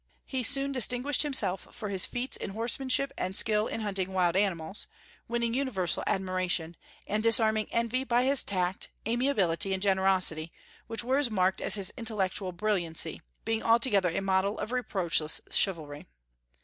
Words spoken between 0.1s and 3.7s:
He soon distinguished himself for his feats in horsemanship and skill